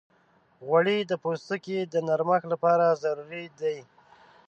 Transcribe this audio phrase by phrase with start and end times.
[0.65, 3.77] غوړې د پوستکي د نرمښت لپاره ضروري دي.